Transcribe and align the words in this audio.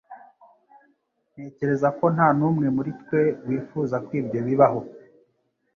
Ntekereza 1.31 1.87
ko 1.97 2.05
nta 2.15 2.27
n'umwe 2.37 2.67
muri 2.75 2.91
twe 3.01 3.21
wifuza 3.47 3.95
ko 4.05 4.09
ibyo 4.21 4.39
bibaho 4.47 4.79